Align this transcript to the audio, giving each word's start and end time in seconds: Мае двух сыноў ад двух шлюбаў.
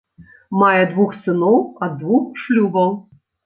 Мае 0.61 0.83
двух 0.93 1.11
сыноў 1.27 1.61
ад 1.89 1.95
двух 2.03 2.25
шлюбаў. 2.47 3.01